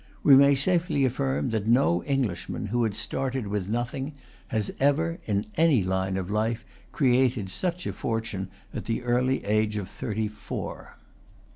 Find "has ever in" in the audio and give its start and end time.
4.47-5.45